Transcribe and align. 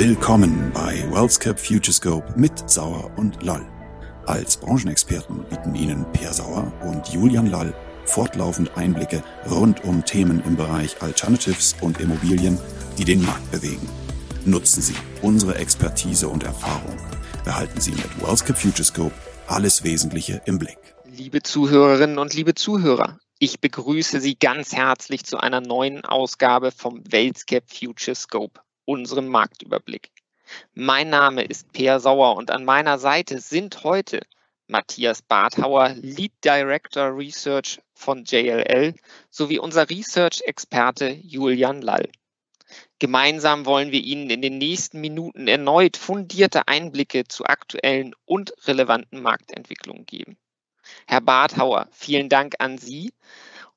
Willkommen 0.00 0.70
bei 0.72 1.04
WealthCap 1.10 1.58
Futurescope 1.58 2.34
mit 2.36 2.70
Sauer 2.70 3.10
und 3.16 3.42
Lall. 3.42 3.66
Als 4.26 4.56
Branchenexperten 4.56 5.42
bieten 5.50 5.74
Ihnen 5.74 6.06
Per 6.12 6.32
Sauer 6.32 6.72
und 6.82 7.08
Julian 7.08 7.46
Lall 7.46 7.74
fortlaufend 8.04 8.76
Einblicke 8.76 9.24
rund 9.50 9.82
um 9.82 10.04
Themen 10.04 10.40
im 10.46 10.54
Bereich 10.54 11.02
Alternatives 11.02 11.74
und 11.80 11.98
Immobilien, 11.98 12.60
die 12.96 13.04
den 13.04 13.26
Markt 13.26 13.50
bewegen. 13.50 13.88
Nutzen 14.44 14.82
Sie 14.82 14.94
unsere 15.20 15.56
Expertise 15.56 16.28
und 16.28 16.44
Erfahrung. 16.44 16.96
Behalten 17.44 17.80
Sie 17.80 17.90
mit 17.90 18.22
WealthCap 18.22 18.56
Futurescope 18.56 19.14
alles 19.48 19.82
Wesentliche 19.82 20.40
im 20.44 20.60
Blick. 20.60 20.78
Liebe 21.06 21.42
Zuhörerinnen 21.42 22.18
und 22.18 22.34
liebe 22.34 22.54
Zuhörer, 22.54 23.18
ich 23.40 23.60
begrüße 23.60 24.20
Sie 24.20 24.38
ganz 24.38 24.72
herzlich 24.72 25.24
zu 25.24 25.38
einer 25.38 25.60
neuen 25.60 26.04
Ausgabe 26.04 26.70
vom 26.70 27.02
WealthCap 27.10 27.64
Futurescope 27.66 28.60
unserem 28.88 29.28
Marktüberblick. 29.28 30.10
Mein 30.72 31.10
Name 31.10 31.42
ist 31.42 31.72
Peer 31.72 32.00
Sauer 32.00 32.36
und 32.36 32.50
an 32.50 32.64
meiner 32.64 32.98
Seite 32.98 33.38
sind 33.38 33.84
heute 33.84 34.22
Matthias 34.66 35.20
Barthauer, 35.20 35.90
Lead 36.00 36.32
Director 36.42 37.14
Research 37.14 37.80
von 37.92 38.24
JLL, 38.24 38.94
sowie 39.30 39.58
unser 39.58 39.90
Research-Experte 39.90 41.10
Julian 41.10 41.82
Lall. 41.82 42.08
Gemeinsam 42.98 43.66
wollen 43.66 43.92
wir 43.92 44.00
Ihnen 44.00 44.30
in 44.30 44.40
den 44.40 44.56
nächsten 44.56 45.02
Minuten 45.02 45.48
erneut 45.48 45.98
fundierte 45.98 46.66
Einblicke 46.66 47.24
zu 47.28 47.44
aktuellen 47.44 48.14
und 48.24 48.54
relevanten 48.66 49.20
Marktentwicklungen 49.20 50.06
geben. 50.06 50.38
Herr 51.06 51.20
Barthauer, 51.20 51.88
vielen 51.92 52.30
Dank 52.30 52.54
an 52.58 52.78
Sie 52.78 53.12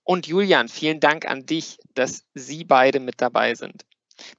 und 0.04 0.26
Julian, 0.26 0.70
vielen 0.70 1.02
Dank 1.02 1.26
an 1.26 1.46
dich, 1.46 1.80
dass 1.96 2.24
Sie 2.34 2.64
beide 2.64 3.02
mit 3.02 3.20
dabei 3.20 3.56
sind. 3.56 3.86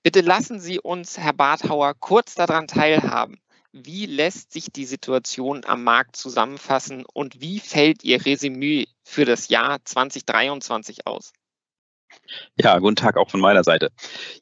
Bitte 0.02 0.20
lassen 0.20 0.60
Sie 0.60 0.78
uns, 0.80 1.18
Herr 1.18 1.32
Barthauer, 1.32 1.94
kurz 1.94 2.34
daran 2.34 2.66
teilhaben. 2.66 3.40
Wie 3.72 4.06
lässt 4.06 4.52
sich 4.52 4.70
die 4.70 4.84
Situation 4.84 5.64
am 5.64 5.82
Markt 5.82 6.16
zusammenfassen 6.16 7.04
und 7.12 7.40
wie 7.40 7.58
fällt 7.58 8.04
Ihr 8.04 8.24
Resümee 8.24 8.86
für 9.02 9.24
das 9.24 9.48
Jahr 9.48 9.78
2023 9.84 11.06
aus? 11.06 11.32
Ja, 12.56 12.78
guten 12.78 12.96
Tag 12.96 13.16
auch 13.16 13.30
von 13.30 13.40
meiner 13.40 13.64
Seite. 13.64 13.90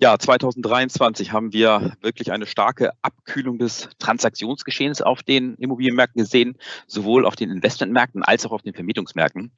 Ja, 0.00 0.18
2023 0.18 1.32
haben 1.32 1.52
wir 1.52 1.96
wirklich 2.00 2.32
eine 2.32 2.46
starke 2.46 2.90
Abkühlung 3.02 3.58
des 3.58 3.88
Transaktionsgeschehens 3.98 5.02
auf 5.02 5.22
den 5.22 5.54
Immobilienmärkten 5.56 6.22
gesehen, 6.22 6.58
sowohl 6.86 7.26
auf 7.26 7.36
den 7.36 7.50
Investmentmärkten 7.50 8.22
als 8.22 8.44
auch 8.46 8.52
auf 8.52 8.62
den 8.62 8.74
Vermietungsmärkten. 8.74 9.52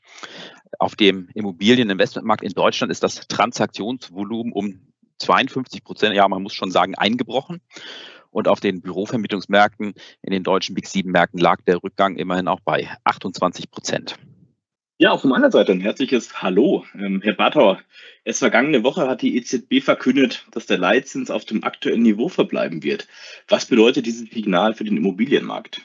Auf 0.78 0.96
dem 0.96 1.28
Immobilieninvestmentmarkt 1.34 2.42
in 2.42 2.52
Deutschland 2.52 2.90
ist 2.90 3.02
das 3.02 3.26
Transaktionsvolumen 3.28 4.52
um 4.52 4.91
52 5.22 5.84
Prozent, 5.84 6.14
ja, 6.14 6.28
man 6.28 6.42
muss 6.42 6.54
schon 6.54 6.70
sagen, 6.70 6.94
eingebrochen. 6.94 7.60
Und 8.30 8.48
auf 8.48 8.60
den 8.60 8.80
Bürovermietungsmärkten 8.80 9.94
in 10.22 10.32
den 10.32 10.42
deutschen 10.42 10.74
Big 10.74 10.86
Sieben 10.86 11.10
Märkten 11.10 11.38
lag 11.38 11.60
der 11.66 11.82
Rückgang 11.82 12.16
immerhin 12.16 12.48
auch 12.48 12.60
bei 12.60 12.88
28 13.04 13.70
Prozent. 13.70 14.16
Ja, 14.98 15.10
auch 15.10 15.20
von 15.20 15.30
meiner 15.30 15.50
Seite 15.50 15.72
ein 15.72 15.80
herzliches 15.80 16.42
Hallo. 16.42 16.84
Ähm, 16.94 17.20
Herr 17.24 17.34
Barthauer, 17.34 17.80
erst 18.24 18.38
vergangene 18.38 18.84
Woche 18.84 19.08
hat 19.08 19.20
die 19.20 19.36
EZB 19.36 19.82
verkündet, 19.82 20.46
dass 20.52 20.66
der 20.66 20.78
Leitzins 20.78 21.30
auf 21.30 21.44
dem 21.44 21.64
aktuellen 21.64 22.02
Niveau 22.02 22.28
verbleiben 22.28 22.82
wird. 22.82 23.08
Was 23.48 23.66
bedeutet 23.66 24.06
dieses 24.06 24.30
Signal 24.30 24.74
für 24.74 24.84
den 24.84 24.96
Immobilienmarkt? 24.96 25.82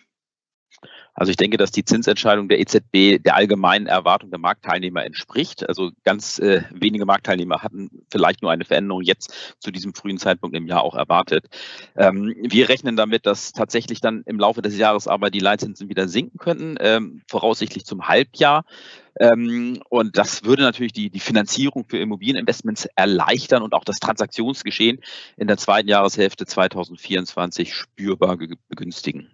Also 1.18 1.32
ich 1.32 1.38
denke, 1.38 1.58
dass 1.58 1.72
die 1.72 1.84
Zinsentscheidung 1.84 2.48
der 2.48 2.60
EZB 2.60 3.24
der 3.24 3.36
allgemeinen 3.36 3.88
Erwartung 3.88 4.30
der 4.30 4.38
Marktteilnehmer 4.38 5.04
entspricht. 5.04 5.68
Also 5.68 5.90
ganz 6.04 6.38
äh, 6.38 6.62
wenige 6.72 7.08
Marktteilnehmer 7.08 7.64
hatten 7.64 7.90
vielleicht 8.12 8.44
nur 8.44 8.52
eine 8.52 8.66
Veränderung 8.66 9.02
jetzt 9.02 9.56
zu 9.60 9.72
diesem 9.72 9.96
frühen 9.96 10.20
Zeitpunkt 10.20 10.56
im 10.56 10.68
Jahr 10.68 10.84
auch 10.84 10.94
erwartet. 10.94 11.48
Ähm, 11.96 12.36
wir 12.40 12.70
rechnen 12.70 12.96
damit, 12.96 13.26
dass 13.26 13.52
tatsächlich 13.52 14.00
dann 14.00 14.22
im 14.28 14.40
Laufe 14.40 14.62
des 14.62 14.78
Jahres 14.78 15.08
aber 15.08 15.32
die 15.32 15.40
Leitzinsen 15.40 15.90
wieder 15.90 16.08
sinken 16.08 16.38
könnten, 16.38 16.76
ähm, 16.80 17.24
voraussichtlich 17.28 17.84
zum 17.84 18.08
Halbjahr. 18.08 18.64
Ähm, 19.20 19.82
und 19.90 20.18
das 20.20 20.44
würde 20.44 20.62
natürlich 20.62 20.94
die, 20.94 21.10
die 21.10 21.20
Finanzierung 21.20 21.86
für 21.90 21.98
Immobilieninvestments 21.98 22.88
erleichtern 22.96 23.64
und 23.64 23.74
auch 23.74 23.84
das 23.84 23.98
Transaktionsgeschehen 23.98 25.00
in 25.36 25.48
der 25.48 25.58
zweiten 25.58 25.90
Jahreshälfte 25.90 26.46
2024 26.46 27.74
spürbar 27.74 28.38
begünstigen. 28.70 29.32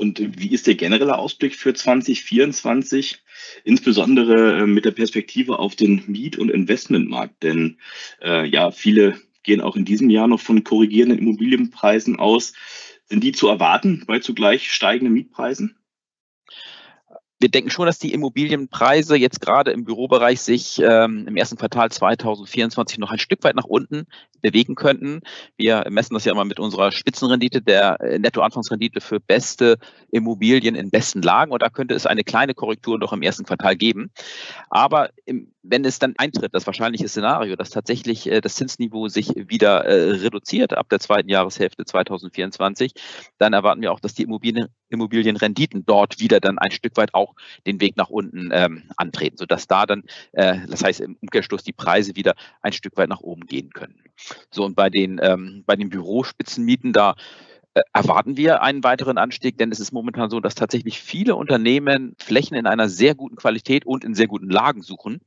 Und 0.00 0.40
wie 0.40 0.48
ist 0.48 0.66
der 0.66 0.76
generelle 0.76 1.18
Ausblick 1.18 1.54
für 1.54 1.74
2024, 1.74 3.22
insbesondere 3.64 4.60
äh, 4.62 4.66
mit 4.66 4.86
der 4.86 4.92
Perspektive 4.92 5.58
auf 5.58 5.76
den 5.76 6.02
Miet- 6.06 6.38
und 6.38 6.50
Investmentmarkt? 6.50 7.42
Denn 7.42 7.76
äh, 8.22 8.46
ja, 8.46 8.70
viele 8.70 9.20
gehen 9.42 9.60
auch 9.60 9.76
in 9.76 9.84
diesem 9.84 10.08
Jahr 10.08 10.26
noch 10.26 10.40
von 10.40 10.64
korrigierenden 10.64 11.18
Immobilienpreisen 11.18 12.18
aus. 12.18 12.54
Sind 13.10 13.22
die 13.22 13.32
zu 13.32 13.48
erwarten 13.48 14.04
bei 14.06 14.20
zugleich 14.20 14.72
steigenden 14.72 15.12
Mietpreisen? 15.12 15.76
Wir 17.40 17.48
denken 17.48 17.70
schon, 17.70 17.86
dass 17.86 17.98
die 17.98 18.12
Immobilienpreise 18.12 19.16
jetzt 19.16 19.40
gerade 19.40 19.70
im 19.72 19.84
Bürobereich 19.84 20.42
sich 20.42 20.78
ähm, 20.78 21.26
im 21.26 21.36
ersten 21.36 21.56
Quartal 21.56 21.90
2024 21.90 22.98
noch 22.98 23.10
ein 23.10 23.18
Stück 23.18 23.42
weit 23.44 23.56
nach 23.56 23.64
unten 23.64 24.06
bewegen 24.42 24.74
könnten. 24.74 25.22
Wir 25.56 25.86
messen 25.88 26.12
das 26.12 26.26
ja 26.26 26.32
immer 26.32 26.44
mit 26.44 26.60
unserer 26.60 26.92
Spitzenrendite, 26.92 27.62
der 27.62 27.98
äh, 28.00 28.18
Nettoanfangsrendite 28.18 29.00
für 29.00 29.20
beste 29.20 29.78
Immobilien 30.10 30.74
in 30.74 30.90
besten 30.90 31.22
Lagen. 31.22 31.52
Und 31.52 31.62
da 31.62 31.70
könnte 31.70 31.94
es 31.94 32.04
eine 32.04 32.24
kleine 32.24 32.52
Korrektur 32.52 32.98
noch 32.98 33.14
im 33.14 33.22
ersten 33.22 33.44
Quartal 33.44 33.74
geben. 33.74 34.10
Aber 34.68 35.08
im, 35.24 35.50
wenn 35.62 35.84
es 35.84 35.98
dann 35.98 36.14
eintritt, 36.16 36.54
das 36.54 36.66
wahrscheinliche 36.66 37.08
Szenario, 37.08 37.56
dass 37.56 37.70
tatsächlich 37.70 38.26
äh, 38.30 38.40
das 38.40 38.54
Zinsniveau 38.54 39.08
sich 39.08 39.32
wieder 39.36 39.84
äh, 39.84 40.10
reduziert 40.12 40.76
ab 40.76 40.88
der 40.88 41.00
zweiten 41.00 41.28
Jahreshälfte 41.28 41.84
2024, 41.84 42.92
dann 43.38 43.52
erwarten 43.52 43.82
wir 43.82 43.92
auch, 43.92 44.00
dass 44.00 44.14
die 44.14 44.22
Immobilien, 44.22 44.68
Immobilienrenditen 44.88 45.84
dort 45.84 46.20
wieder 46.20 46.40
dann 46.40 46.58
ein 46.58 46.70
Stück 46.70 46.96
weit 46.96 47.14
auch 47.14 47.34
den 47.66 47.80
Weg 47.80 47.96
nach 47.96 48.08
unten 48.08 48.50
ähm, 48.52 48.84
antreten, 48.96 49.36
sodass 49.36 49.66
da 49.66 49.86
dann, 49.86 50.04
äh, 50.32 50.58
das 50.68 50.82
heißt 50.82 51.00
im 51.00 51.16
Umkehrschluss, 51.20 51.62
die 51.62 51.72
Preise 51.72 52.16
wieder 52.16 52.34
ein 52.62 52.72
Stück 52.72 52.96
weit 52.96 53.08
nach 53.08 53.20
oben 53.20 53.46
gehen 53.46 53.70
können. 53.70 54.02
So, 54.50 54.64
und 54.64 54.74
bei 54.74 54.90
den, 54.90 55.20
ähm, 55.22 55.64
bei 55.66 55.76
den 55.76 55.90
Bürospitzenmieten, 55.90 56.92
da 56.92 57.14
erwarten 57.92 58.36
wir 58.36 58.62
einen 58.62 58.82
weiteren 58.82 59.18
Anstieg, 59.18 59.58
denn 59.58 59.70
es 59.70 59.80
ist 59.80 59.92
momentan 59.92 60.30
so, 60.30 60.40
dass 60.40 60.54
tatsächlich 60.54 61.00
viele 61.00 61.36
Unternehmen 61.36 62.14
Flächen 62.18 62.56
in 62.56 62.66
einer 62.66 62.88
sehr 62.88 63.14
guten 63.14 63.36
Qualität 63.36 63.86
und 63.86 64.04
in 64.04 64.14
sehr 64.14 64.26
guten 64.26 64.50
Lagen 64.50 64.82
suchen. 64.82 65.20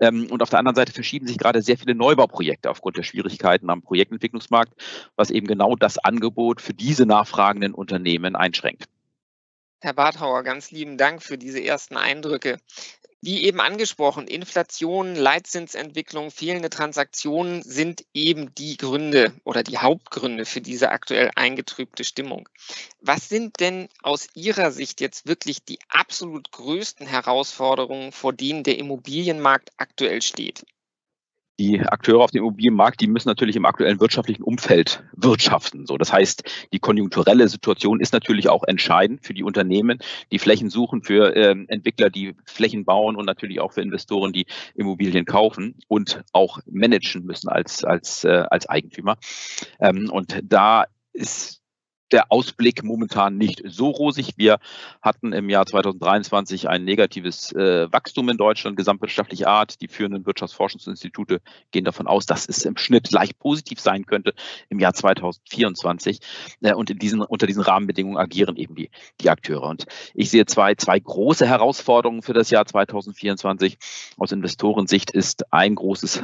Ähm, 0.00 0.28
und 0.30 0.42
auf 0.42 0.50
der 0.50 0.60
anderen 0.60 0.76
Seite 0.76 0.92
verschieben 0.92 1.26
sich 1.26 1.38
gerade 1.38 1.62
sehr 1.62 1.78
viele 1.78 1.94
Neubauprojekte 1.94 2.70
aufgrund 2.70 2.96
der 2.96 3.02
Schwierigkeiten 3.02 3.70
am 3.70 3.82
Projektentwicklungsmarkt, 3.82 4.72
was 5.16 5.30
eben 5.30 5.46
genau 5.46 5.74
das 5.76 5.98
Angebot 5.98 6.60
für 6.60 6.74
diese 6.74 7.06
nachfragenden 7.06 7.74
Unternehmen 7.74 8.36
einschränkt. 8.36 8.84
Herr 9.82 9.94
Barthauer, 9.94 10.42
ganz 10.42 10.70
lieben 10.70 10.98
Dank 10.98 11.22
für 11.22 11.38
diese 11.38 11.64
ersten 11.64 11.96
Eindrücke. 11.96 12.58
Wie 13.22 13.44
eben 13.44 13.60
angesprochen, 13.60 14.26
Inflation, 14.26 15.14
Leitzinsentwicklung, 15.14 16.30
fehlende 16.30 16.70
Transaktionen 16.70 17.62
sind 17.62 18.06
eben 18.14 18.54
die 18.54 18.78
Gründe 18.78 19.34
oder 19.44 19.62
die 19.62 19.76
Hauptgründe 19.76 20.46
für 20.46 20.62
diese 20.62 20.90
aktuell 20.90 21.30
eingetrübte 21.36 22.04
Stimmung. 22.04 22.48
Was 23.02 23.28
sind 23.28 23.60
denn 23.60 23.90
aus 24.02 24.28
Ihrer 24.34 24.70
Sicht 24.70 25.02
jetzt 25.02 25.26
wirklich 25.26 25.62
die 25.62 25.78
absolut 25.90 26.50
größten 26.50 27.06
Herausforderungen, 27.06 28.12
vor 28.12 28.32
denen 28.32 28.62
der 28.62 28.78
Immobilienmarkt 28.78 29.70
aktuell 29.76 30.22
steht? 30.22 30.64
Die 31.60 31.78
Akteure 31.80 32.24
auf 32.24 32.30
dem 32.30 32.38
Immobilienmarkt, 32.38 33.02
die 33.02 33.06
müssen 33.06 33.28
natürlich 33.28 33.54
im 33.54 33.66
aktuellen 33.66 34.00
wirtschaftlichen 34.00 34.42
Umfeld 34.42 35.04
wirtschaften. 35.12 35.84
So, 35.86 35.98
das 35.98 36.10
heißt, 36.10 36.42
die 36.72 36.78
konjunkturelle 36.78 37.46
Situation 37.48 38.00
ist 38.00 38.14
natürlich 38.14 38.48
auch 38.48 38.64
entscheidend 38.64 39.26
für 39.26 39.34
die 39.34 39.44
Unternehmen, 39.44 39.98
die 40.32 40.38
Flächen 40.38 40.70
suchen, 40.70 41.02
für 41.02 41.36
ähm, 41.36 41.66
Entwickler, 41.68 42.08
die 42.08 42.34
Flächen 42.46 42.86
bauen 42.86 43.14
und 43.14 43.26
natürlich 43.26 43.60
auch 43.60 43.74
für 43.74 43.82
Investoren, 43.82 44.32
die 44.32 44.46
Immobilien 44.74 45.26
kaufen 45.26 45.74
und 45.86 46.22
auch 46.32 46.60
managen 46.64 47.26
müssen 47.26 47.50
als 47.50 47.84
als 47.84 48.24
äh, 48.24 48.44
als 48.50 48.66
Eigentümer. 48.66 49.18
Ähm, 49.80 50.08
und 50.10 50.40
da 50.42 50.86
ist 51.12 51.59
der 52.12 52.30
Ausblick 52.32 52.82
momentan 52.82 53.36
nicht 53.36 53.62
so 53.66 53.90
rosig. 53.90 54.34
Wir 54.36 54.58
hatten 55.02 55.32
im 55.32 55.48
Jahr 55.48 55.66
2023 55.66 56.68
ein 56.68 56.84
negatives 56.84 57.52
äh, 57.52 57.90
Wachstum 57.92 58.28
in 58.28 58.36
Deutschland, 58.36 58.76
gesamtwirtschaftlicher 58.76 59.48
Art. 59.48 59.80
Die 59.80 59.88
führenden 59.88 60.26
Wirtschaftsforschungsinstitute 60.26 61.40
gehen 61.70 61.84
davon 61.84 62.06
aus, 62.06 62.26
dass 62.26 62.48
es 62.48 62.64
im 62.64 62.76
Schnitt 62.76 63.10
leicht 63.12 63.38
positiv 63.38 63.80
sein 63.80 64.06
könnte 64.06 64.34
im 64.68 64.78
Jahr 64.78 64.94
2024. 64.94 66.20
Äh, 66.62 66.74
und 66.74 66.90
in 66.90 66.98
diesen, 66.98 67.22
unter 67.22 67.46
diesen 67.46 67.62
Rahmenbedingungen 67.62 68.18
agieren 68.18 68.56
eben 68.56 68.74
die, 68.74 68.90
die 69.20 69.30
Akteure. 69.30 69.64
Und 69.64 69.86
ich 70.14 70.30
sehe 70.30 70.46
zwei, 70.46 70.74
zwei 70.74 70.98
große 70.98 71.46
Herausforderungen 71.46 72.22
für 72.22 72.32
das 72.32 72.50
Jahr 72.50 72.66
2024. 72.66 73.78
Aus 74.16 74.32
Investorensicht 74.32 75.10
ist 75.10 75.52
ein 75.52 75.74
großes 75.74 76.22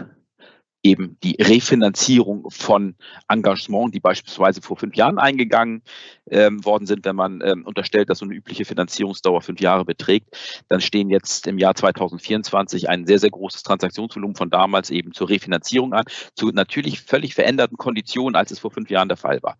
eben 0.86 1.18
die 1.22 1.36
Refinanzierung 1.40 2.48
von 2.50 2.94
Engagement, 3.28 3.94
die 3.94 4.00
beispielsweise 4.00 4.62
vor 4.62 4.76
fünf 4.76 4.94
Jahren 4.94 5.18
eingegangen 5.18 5.82
ähm, 6.30 6.64
worden 6.64 6.86
sind, 6.86 7.04
wenn 7.04 7.16
man 7.16 7.40
ähm, 7.44 7.64
unterstellt, 7.66 8.08
dass 8.08 8.18
so 8.18 8.24
eine 8.24 8.34
übliche 8.34 8.64
Finanzierungsdauer 8.64 9.42
fünf 9.42 9.60
Jahre 9.60 9.84
beträgt, 9.84 10.36
dann 10.68 10.80
stehen 10.80 11.10
jetzt 11.10 11.46
im 11.46 11.58
Jahr 11.58 11.74
2024 11.74 12.88
ein 12.88 13.06
sehr, 13.06 13.18
sehr 13.18 13.30
großes 13.30 13.64
Transaktionsvolumen 13.64 14.36
von 14.36 14.48
damals 14.48 14.90
eben 14.90 15.12
zur 15.12 15.28
Refinanzierung 15.28 15.92
an, 15.92 16.04
zu 16.34 16.48
natürlich 16.50 17.00
völlig 17.00 17.34
veränderten 17.34 17.76
Konditionen, 17.76 18.36
als 18.36 18.52
es 18.52 18.60
vor 18.60 18.70
fünf 18.70 18.88
Jahren 18.88 19.08
der 19.08 19.16
Fall 19.16 19.42
war. 19.42 19.56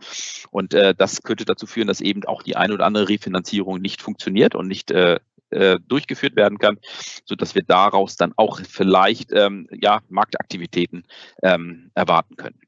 Und 0.51 0.75
äh, 0.75 0.95
das 0.95 1.23
könnte 1.23 1.45
dazu 1.45 1.67
führen, 1.67 1.89
dass 1.89 2.01
eben 2.01 2.25
auch 2.25 2.43
die 2.43 2.57
eine 2.57 2.75
oder 2.75 2.87
andere 2.87 3.09
Refinanzierung 3.09 3.81
nicht 3.81 4.01
funktioniert 4.01 4.55
und 4.55 4.69
nicht 4.69 4.91
äh, 4.93 5.19
äh, 5.51 5.79
durchgeführt 5.87 6.37
werden 6.37 6.59
kann, 6.59 6.79
so 7.25 7.35
dass 7.35 7.55
wir 7.55 7.63
daraus 7.63 8.17
dann 8.17 8.33
auch 8.37 8.61
vielleicht 8.69 9.33
ähm, 9.33 9.69
ja, 9.71 10.01
Marktaktivitäten 10.09 11.05
ähm, 11.43 11.91
erwarten 11.95 12.37
können. 12.37 12.61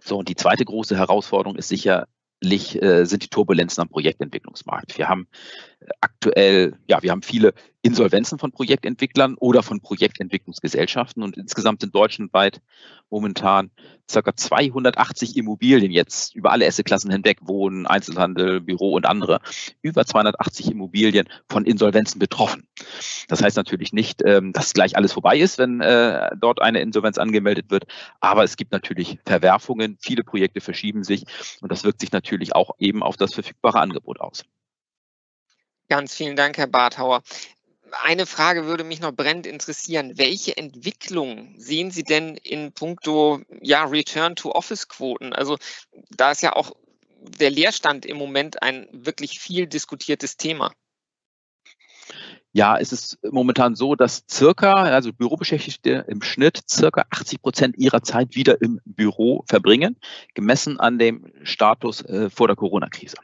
So, 0.00 0.18
und 0.18 0.28
die 0.28 0.36
zweite 0.36 0.64
große 0.64 0.96
Herausforderung 0.96 1.56
ist 1.56 1.68
sicherlich 1.68 2.82
äh, 2.82 3.04
sind 3.04 3.22
die 3.22 3.28
Turbulenzen 3.28 3.82
am 3.82 3.88
Projektentwicklungsmarkt. 3.88 4.98
Wir 4.98 5.08
haben 5.08 5.28
aktuell, 6.00 6.76
ja, 6.86 7.02
wir 7.02 7.10
haben 7.10 7.22
viele 7.22 7.54
Insolvenzen 7.82 8.38
von 8.38 8.52
Projektentwicklern 8.52 9.36
oder 9.36 9.62
von 9.62 9.80
Projektentwicklungsgesellschaften 9.80 11.22
und 11.22 11.38
insgesamt 11.38 11.80
sind 11.80 11.94
deutschlandweit 11.94 12.60
momentan 13.08 13.70
circa 14.08 14.36
280 14.36 15.36
Immobilien 15.36 15.90
jetzt 15.90 16.34
über 16.34 16.52
alle 16.52 16.66
Assetklassen 16.66 17.10
hinweg, 17.10 17.38
Wohnen, 17.42 17.86
Einzelhandel, 17.86 18.60
Büro 18.60 18.92
und 18.92 19.06
andere, 19.06 19.40
über 19.80 20.04
280 20.04 20.70
Immobilien 20.70 21.26
von 21.48 21.64
Insolvenzen 21.64 22.18
betroffen. 22.18 22.68
Das 23.28 23.42
heißt 23.42 23.56
natürlich 23.56 23.92
nicht, 23.92 24.22
ähm, 24.26 24.52
dass 24.52 24.74
gleich 24.74 24.96
alles 24.96 25.12
vorbei 25.12 25.38
ist, 25.38 25.56
wenn 25.58 25.80
äh, 25.80 26.30
dort 26.38 26.60
eine 26.60 26.80
Insolvenz 26.80 27.16
angemeldet 27.16 27.70
wird, 27.70 27.86
aber 28.20 28.44
es 28.44 28.56
gibt 28.56 28.72
natürlich 28.72 29.18
Verwerfungen, 29.24 29.96
viele 30.00 30.22
Projekte 30.22 30.60
verschieben 30.60 31.02
sich 31.02 31.24
und 31.62 31.72
das 31.72 31.84
wirkt 31.84 32.00
sich 32.00 32.12
natürlich 32.12 32.54
auch 32.54 32.72
eben 32.78 33.02
auf 33.02 33.16
das 33.16 33.32
verfügbare 33.32 33.80
Angebot 33.80 34.20
aus. 34.20 34.44
Ganz 35.90 36.14
vielen 36.14 36.36
Dank, 36.36 36.56
Herr 36.56 36.68
Barthauer. 36.68 37.24
Eine 38.04 38.24
Frage 38.24 38.64
würde 38.64 38.84
mich 38.84 39.00
noch 39.00 39.10
brennend 39.10 39.44
interessieren. 39.44 40.12
Welche 40.14 40.56
Entwicklung 40.56 41.56
sehen 41.58 41.90
Sie 41.90 42.04
denn 42.04 42.36
in 42.36 42.70
puncto 42.70 43.40
ja, 43.60 43.82
Return-to-Office-Quoten? 43.82 45.32
Also 45.32 45.58
da 46.10 46.30
ist 46.30 46.42
ja 46.42 46.54
auch 46.54 46.76
der 47.22 47.50
Leerstand 47.50 48.06
im 48.06 48.18
Moment 48.18 48.62
ein 48.62 48.86
wirklich 48.92 49.40
viel 49.40 49.66
diskutiertes 49.66 50.36
Thema. 50.36 50.72
Ja, 52.52 52.78
es 52.78 52.92
ist 52.92 53.18
momentan 53.28 53.74
so, 53.74 53.96
dass 53.96 54.24
circa, 54.30 54.74
also 54.74 55.12
Bürobeschäftigte 55.12 56.04
im 56.06 56.22
Schnitt 56.22 56.62
circa 56.70 57.04
80 57.10 57.42
Prozent 57.42 57.78
ihrer 57.78 58.04
Zeit 58.04 58.36
wieder 58.36 58.62
im 58.62 58.80
Büro 58.84 59.42
verbringen, 59.48 59.96
gemessen 60.34 60.78
an 60.78 61.00
dem 61.00 61.32
Status 61.42 62.04
äh, 62.04 62.30
vor 62.30 62.46
der 62.46 62.54
Corona-Krise. 62.54 63.16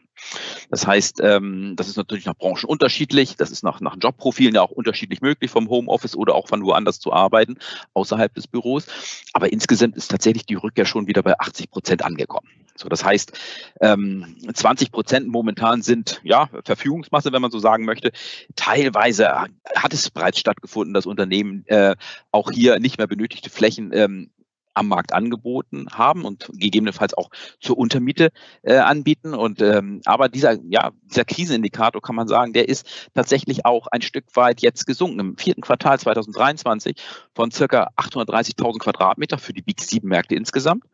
Das 0.71 0.87
heißt, 0.87 1.21
ähm, 1.23 1.75
das 1.77 1.89
ist 1.89 1.97
natürlich 1.97 2.27
nach 2.27 2.37
Branchen 2.37 2.69
unterschiedlich. 2.69 3.37
Das 3.37 3.51
ist 3.51 3.63
nach, 3.63 3.81
nach 3.81 3.97
Jobprofilen 4.01 4.55
ja 4.55 4.63
auch 4.63 4.71
unterschiedlich 4.71 5.21
möglich, 5.21 5.51
vom 5.51 5.69
Homeoffice 5.69 6.17
oder 6.17 6.35
auch 6.35 6.49
von 6.49 6.63
woanders 6.63 7.01
zu 7.01 7.13
arbeiten, 7.13 7.59
außerhalb 7.95 8.35
des 8.35 8.47
Büros. 8.47 8.87
Aber 9.33 9.53
insgesamt 9.53 9.97
ist 9.97 10.11
tatsächlich 10.11 10.47
die 10.47 10.55
Rückkehr 10.55 10.87
schon 10.87 11.07
wieder 11.07 11.23
bei 11.23 11.39
80 11.39 11.71
Prozent 11.71 12.05
angekommen. 12.05 12.49
So, 12.77 12.89
das 12.89 13.05
heißt, 13.05 13.33
ähm, 13.81 14.37
20 14.53 14.93
Prozent 14.93 15.29
momentan 15.29 15.83
sind 15.83 16.21
ja 16.25 16.51
Verfügungsmasse, 16.65 17.33
wenn 17.33 17.43
man 17.43 17.51
so 17.51 17.59
sagen 17.59 17.85
möchte. 17.85 18.13
Teilweise 18.55 19.31
hat 19.75 19.93
es 19.93 20.11
bereits 20.11 20.39
stattgefunden, 20.39 20.93
dass 20.93 21.07
Unternehmen 21.07 21.65
äh, 21.67 21.97
auch 22.33 22.51
hier 22.51 22.79
nicht 22.79 22.99
mehr 22.99 23.07
benötigte 23.07 23.49
Flächen 23.49 23.93
ähm, 23.95 24.31
am 24.77 24.89
Markt 24.89 25.13
angeboten 25.13 25.87
haben 25.93 26.25
und 26.25 26.51
gegebenenfalls 26.53 27.15
auch 27.15 27.31
zur 27.61 27.79
Untermiete 27.79 28.31
äh, 28.63 28.77
anbieten. 28.77 29.35
Und 29.35 29.63
ähm, 29.63 30.01
aber 30.05 30.29
dieser, 30.29 30.59
ja, 30.69 30.91
dieser 31.05 31.25
Krisenindikator 31.25 32.03
kann 32.03 32.15
man 32.15 32.29
sagen, 32.29 32.53
der 32.53 32.69
ist 32.69 33.09
tatsächlich 33.15 33.65
auch 33.65 33.87
ein 33.89 34.03
Stück 34.03 34.25
weit 34.35 34.61
jetzt 34.61 34.87
gesunken. 34.87 35.21
Im 35.21 35.37
vierten 35.39 35.63
Quartal 35.63 35.99
2023 35.99 36.97
von 37.35 37.51
circa 37.51 37.91
830.000 37.97 38.79
Quadratmeter 38.79 39.39
für 39.39 39.53
die 39.53 39.63
Big 39.63 39.81
7 39.81 40.07
Märkte 40.07 40.35
insgesamt 40.35 40.85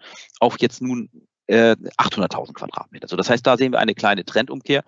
auf 0.41 0.57
jetzt 0.61 0.81
nun 0.83 1.11
800.000 1.49 2.51
äh, 2.51 2.53
Quadratmeter. 2.53 3.09
So, 3.09 3.17
das 3.17 3.29
heißt, 3.29 3.47
da 3.47 3.57
sehen 3.57 3.73
wir 3.73 3.79
eine 3.79 3.95
kleine 3.95 4.25
Trendumkehr 4.25 4.85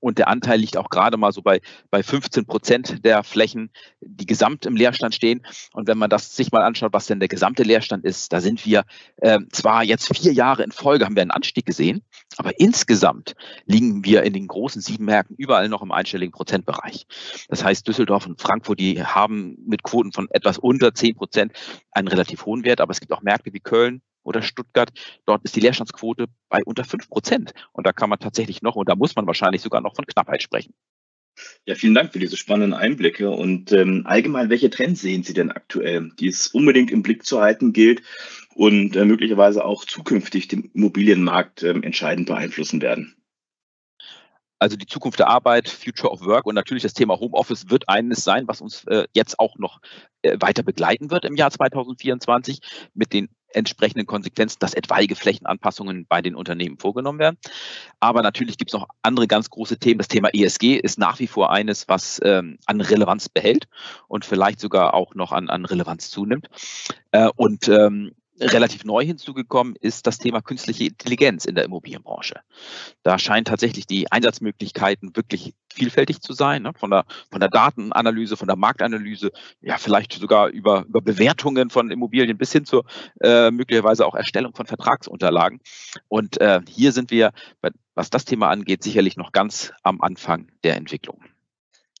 und 0.00 0.18
der 0.18 0.28
Anteil 0.28 0.60
liegt 0.60 0.76
auch 0.76 0.90
gerade 0.90 1.16
mal 1.16 1.32
so 1.32 1.42
bei, 1.42 1.60
bei 1.90 2.02
15 2.02 2.46
Prozent 2.46 3.04
der 3.04 3.24
Flächen, 3.24 3.70
die 4.00 4.26
gesamt 4.26 4.66
im 4.66 4.76
Leerstand 4.76 5.14
stehen. 5.14 5.42
Und 5.72 5.88
wenn 5.88 5.98
man 5.98 6.10
das 6.10 6.36
sich 6.36 6.52
mal 6.52 6.62
anschaut, 6.62 6.92
was 6.92 7.06
denn 7.06 7.18
der 7.18 7.28
gesamte 7.28 7.62
Leerstand 7.62 8.04
ist, 8.04 8.32
da 8.32 8.40
sind 8.40 8.66
wir 8.66 8.84
äh, 9.16 9.38
zwar 9.52 9.82
jetzt 9.82 10.14
vier 10.16 10.32
Jahre 10.32 10.62
in 10.62 10.72
Folge 10.72 11.06
haben 11.06 11.16
wir 11.16 11.22
einen 11.22 11.30
Anstieg 11.30 11.66
gesehen, 11.66 12.02
aber 12.36 12.60
insgesamt 12.60 13.34
liegen 13.64 14.04
wir 14.04 14.22
in 14.22 14.32
den 14.32 14.46
großen 14.46 14.82
sieben 14.82 15.06
Märkten 15.06 15.36
überall 15.36 15.68
noch 15.68 15.82
im 15.82 15.92
einstelligen 15.92 16.32
Prozentbereich. 16.32 17.06
Das 17.48 17.64
heißt, 17.64 17.88
Düsseldorf 17.88 18.26
und 18.26 18.40
Frankfurt, 18.40 18.78
die 18.78 19.02
haben 19.02 19.56
mit 19.66 19.82
Quoten 19.82 20.12
von 20.12 20.28
etwas 20.30 20.58
unter 20.58 20.94
10 20.94 21.16
Prozent 21.16 21.52
einen 21.90 22.08
relativ 22.08 22.44
hohen 22.44 22.64
Wert, 22.64 22.80
aber 22.80 22.92
es 22.92 23.00
gibt 23.00 23.12
auch 23.12 23.22
Märkte 23.22 23.52
wie 23.52 23.60
Köln, 23.60 24.02
oder 24.26 24.42
Stuttgart, 24.42 24.90
dort 25.24 25.44
ist 25.44 25.56
die 25.56 25.60
Leerstandsquote 25.60 26.26
bei 26.48 26.60
unter 26.64 26.84
fünf 26.84 27.08
Prozent. 27.08 27.52
Und 27.72 27.86
da 27.86 27.92
kann 27.92 28.10
man 28.10 28.18
tatsächlich 28.18 28.62
noch, 28.62 28.76
und 28.76 28.88
da 28.88 28.94
muss 28.94 29.16
man 29.16 29.26
wahrscheinlich 29.26 29.62
sogar 29.62 29.80
noch 29.80 29.94
von 29.94 30.06
Knappheit 30.06 30.42
sprechen. 30.42 30.74
Ja, 31.66 31.74
vielen 31.74 31.94
Dank 31.94 32.12
für 32.12 32.18
diese 32.18 32.36
spannenden 32.36 32.74
Einblicke. 32.74 33.30
Und 33.30 33.72
ähm, 33.72 34.02
allgemein, 34.06 34.50
welche 34.50 34.70
Trends 34.70 35.02
sehen 35.02 35.22
Sie 35.22 35.34
denn 35.34 35.50
aktuell, 35.50 36.10
die 36.18 36.28
es 36.28 36.48
unbedingt 36.48 36.90
im 36.90 37.02
Blick 37.02 37.24
zu 37.24 37.40
halten 37.40 37.72
gilt 37.72 38.02
und 38.54 38.96
äh, 38.96 39.04
möglicherweise 39.04 39.64
auch 39.64 39.84
zukünftig 39.84 40.48
den 40.48 40.70
Immobilienmarkt 40.74 41.62
äh, 41.62 41.70
entscheidend 41.70 42.26
beeinflussen 42.26 42.80
werden? 42.80 43.14
Also 44.58 44.76
die 44.76 44.86
Zukunft 44.86 45.18
der 45.18 45.28
Arbeit, 45.28 45.68
Future 45.68 46.10
of 46.10 46.22
Work 46.22 46.46
und 46.46 46.54
natürlich 46.54 46.82
das 46.82 46.94
Thema 46.94 47.20
Homeoffice 47.20 47.68
wird 47.68 47.90
eines 47.90 48.24
sein, 48.24 48.48
was 48.48 48.62
uns 48.62 48.84
äh, 48.86 49.04
jetzt 49.12 49.38
auch 49.38 49.58
noch 49.58 49.80
äh, 50.22 50.38
weiter 50.40 50.62
begleiten 50.62 51.10
wird 51.10 51.26
im 51.26 51.36
Jahr 51.36 51.50
2024 51.50 52.60
mit 52.94 53.12
den 53.12 53.28
entsprechenden 53.52 54.06
Konsequenzen, 54.06 54.58
dass 54.60 54.74
etwaige 54.74 55.16
Flächenanpassungen 55.16 56.06
bei 56.06 56.22
den 56.22 56.34
Unternehmen 56.34 56.78
vorgenommen 56.78 57.18
werden. 57.18 57.38
Aber 58.00 58.22
natürlich 58.22 58.58
gibt 58.58 58.70
es 58.70 58.78
noch 58.78 58.88
andere 59.02 59.26
ganz 59.26 59.50
große 59.50 59.78
Themen. 59.78 59.98
Das 59.98 60.08
Thema 60.08 60.30
ESG 60.32 60.76
ist 60.76 60.98
nach 60.98 61.18
wie 61.18 61.26
vor 61.26 61.50
eines, 61.50 61.88
was 61.88 62.20
ähm, 62.24 62.58
an 62.66 62.80
Relevanz 62.80 63.28
behält 63.28 63.68
und 64.08 64.24
vielleicht 64.24 64.60
sogar 64.60 64.94
auch 64.94 65.14
noch 65.14 65.32
an, 65.32 65.48
an 65.48 65.64
Relevanz 65.64 66.10
zunimmt. 66.10 66.48
Äh, 67.12 67.28
und 67.36 67.68
ähm, 67.68 68.12
relativ 68.40 68.84
neu 68.84 69.04
hinzugekommen 69.04 69.76
ist 69.80 70.06
das 70.06 70.18
Thema 70.18 70.42
künstliche 70.42 70.84
Intelligenz 70.84 71.44
in 71.44 71.54
der 71.54 71.64
Immobilienbranche. 71.64 72.40
Da 73.02 73.18
scheinen 73.18 73.44
tatsächlich 73.44 73.86
die 73.86 74.10
Einsatzmöglichkeiten 74.10 75.16
wirklich 75.16 75.54
vielfältig 75.72 76.20
zu 76.20 76.32
sein, 76.32 76.62
ne? 76.62 76.72
von, 76.74 76.90
der, 76.90 77.04
von 77.30 77.40
der 77.40 77.48
Datenanalyse, 77.48 78.36
von 78.36 78.48
der 78.48 78.56
Marktanalyse, 78.56 79.30
ja 79.60 79.78
vielleicht 79.78 80.12
sogar 80.12 80.48
über, 80.48 80.84
über 80.86 81.00
Bewertungen 81.00 81.70
von 81.70 81.90
Immobilien 81.90 82.38
bis 82.38 82.52
hin 82.52 82.64
zur 82.64 82.84
äh, 83.20 83.50
möglicherweise 83.50 84.06
auch 84.06 84.14
Erstellung 84.14 84.54
von 84.54 84.66
Vertragsunterlagen. 84.66 85.60
Und 86.08 86.40
äh, 86.40 86.60
hier 86.68 86.92
sind 86.92 87.10
wir, 87.10 87.32
was 87.94 88.10
das 88.10 88.24
Thema 88.24 88.48
angeht, 88.48 88.82
sicherlich 88.82 89.16
noch 89.16 89.32
ganz 89.32 89.72
am 89.82 90.00
Anfang 90.00 90.48
der 90.64 90.76
Entwicklung. 90.76 91.22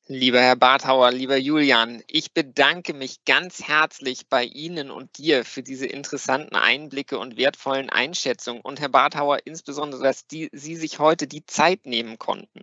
Lieber 0.08 0.40
Herr 0.40 0.54
Barthauer, 0.54 1.10
lieber 1.10 1.36
Julian, 1.36 2.00
ich 2.06 2.32
bedanke 2.32 2.94
mich 2.94 3.24
ganz 3.24 3.64
herzlich 3.64 4.28
bei 4.28 4.44
Ihnen 4.44 4.92
und 4.92 5.18
dir 5.18 5.44
für 5.44 5.64
diese 5.64 5.86
interessanten 5.86 6.54
Einblicke 6.54 7.18
und 7.18 7.36
wertvollen 7.36 7.90
Einschätzungen 7.90 8.60
und 8.60 8.78
Herr 8.78 8.88
Barthauer 8.88 9.40
insbesondere, 9.46 10.04
dass 10.04 10.28
die, 10.28 10.48
Sie 10.52 10.76
sich 10.76 11.00
heute 11.00 11.26
die 11.26 11.44
Zeit 11.44 11.86
nehmen 11.86 12.20
konnten. 12.20 12.60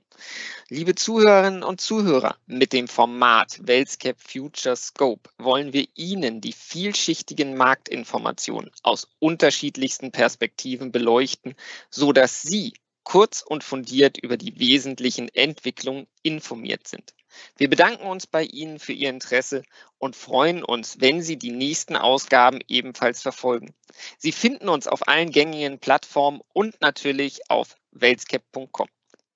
Liebe 0.70 0.96
Zuhörerinnen 0.96 1.64
und 1.64 1.82
Zuhörer, 1.82 2.38
mit 2.46 2.72
dem 2.72 2.88
Format 2.88 3.60
WellScape 3.68 4.16
Future 4.18 4.78
Scope 4.78 5.30
wollen 5.38 5.74
wir 5.74 5.86
Ihnen 5.96 6.40
die 6.40 6.54
vielschichtigen 6.54 7.58
Marktinformationen 7.58 8.72
aus 8.84 9.10
unterschiedlichsten 9.20 10.14
Perspektiven 10.14 10.94
beleuchten, 10.94 11.56
so 11.90 12.14
dass 12.14 12.42
Sie 12.42 12.72
kurz 13.04 13.42
und 13.42 13.66
fundiert 13.66 14.18
über 14.18 14.38
die 14.38 14.58
wesentlichen 14.60 15.28
Entwicklungen 15.28 16.08
informiert 16.22 16.88
sind. 16.88 17.14
Wir 17.58 17.70
bedanken 17.70 18.06
uns 18.06 18.28
bei 18.28 18.44
Ihnen 18.44 18.80
für 18.80 18.94
Ihr 18.94 19.10
Interesse 19.10 19.64
und 19.98 20.16
freuen 20.16 20.64
uns, 20.64 21.00
wenn 21.00 21.22
Sie 21.22 21.38
die 21.38 21.52
nächsten 21.52 21.96
Ausgaben 21.96 22.60
ebenfalls 22.68 23.22
verfolgen. 23.22 23.74
Sie 24.18 24.32
finden 24.32 24.70
uns 24.70 24.88
auf 24.88 25.08
allen 25.08 25.32
gängigen 25.32 25.80
Plattformen 25.80 26.42
und 26.54 26.80
natürlich 26.82 27.50
auf 27.50 27.76
welscap.com. 27.92 28.88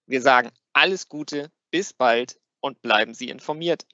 Wir 0.06 0.22
sagen 0.22 0.52
alles 0.74 1.10
Gute, 1.10 1.52
bis 1.72 1.94
bald 1.94 2.40
und 2.60 2.82
bleiben 2.82 3.14
Sie 3.14 3.30
informiert. 3.30 3.86